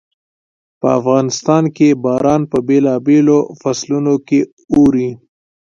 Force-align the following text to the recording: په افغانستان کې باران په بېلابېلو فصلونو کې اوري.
په 0.79 0.87
افغانستان 0.99 1.63
کې 1.75 1.87
باران 2.03 2.41
په 2.51 2.57
بېلابېلو 2.67 3.37
فصلونو 3.61 4.13
کې 4.27 4.39
اوري. 4.73 5.09